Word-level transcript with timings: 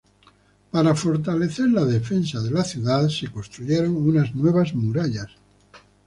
Para 0.71 0.95
fortalecer 0.95 1.69
las 1.69 1.87
defensas 1.87 2.43
de 2.43 2.49
la 2.49 2.63
ciudad, 2.63 3.07
se 3.07 3.27
construyeron 3.29 3.95
unas 3.97 4.33
nuevas 4.33 4.73
murallas. 4.73 5.27